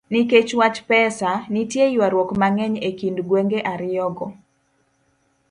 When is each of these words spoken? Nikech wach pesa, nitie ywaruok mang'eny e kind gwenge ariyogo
Nikech 0.13 0.51
wach 0.59 0.79
pesa, 0.89 1.31
nitie 1.53 1.85
ywaruok 1.95 2.29
mang'eny 2.41 2.75
e 2.87 2.89
kind 2.99 3.17
gwenge 3.27 3.59
ariyogo 3.71 4.25